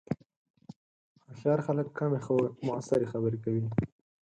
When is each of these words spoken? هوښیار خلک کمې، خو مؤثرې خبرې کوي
هوښیار 1.25 1.59
خلک 1.67 1.87
کمې، 1.97 2.19
خو 2.25 2.35
مؤثرې 2.65 3.07
خبرې 3.13 3.37
کوي 3.43 3.63